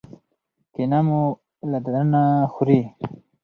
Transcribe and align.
کینه 0.73 0.99
مو 1.07 1.21
له 1.71 1.77
دننه 1.85 2.23
خوري. 2.53 2.81